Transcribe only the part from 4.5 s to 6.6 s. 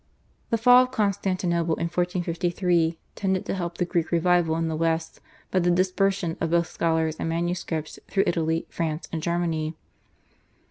in the West by the dispersion of